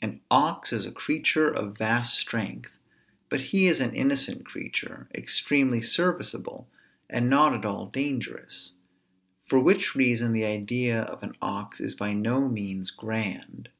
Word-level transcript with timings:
An 0.00 0.20
ox 0.30 0.72
is 0.72 0.86
a 0.86 0.92
creature 0.92 1.50
of 1.50 1.76
vast 1.76 2.16
strength; 2.16 2.70
but 3.28 3.40
he 3.50 3.66
is 3.66 3.80
an 3.80 3.92
innocent 3.92 4.46
creature, 4.46 5.08
extremely 5.12 5.82
serviceable, 5.82 6.68
and 7.10 7.28
not 7.28 7.52
at 7.54 7.64
all 7.64 7.86
dangerous; 7.86 8.74
for 9.48 9.58
which 9.58 9.96
reason 9.96 10.32
the 10.32 10.44
idea 10.44 11.02
of 11.02 11.24
an 11.24 11.34
ox 11.42 11.80
is 11.80 11.96
by 11.96 12.14
no 12.14 12.48
means 12.48 12.92
grand. 12.92 13.70